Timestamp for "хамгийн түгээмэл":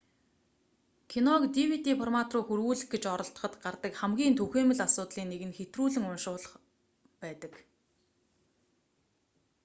3.97-4.83